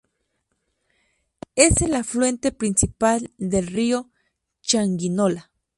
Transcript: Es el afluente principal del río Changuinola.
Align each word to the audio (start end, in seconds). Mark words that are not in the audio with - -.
Es 1.55 1.79
el 1.83 1.93
afluente 1.93 2.51
principal 2.51 3.31
del 3.37 3.67
río 3.67 4.09
Changuinola. 4.63 5.51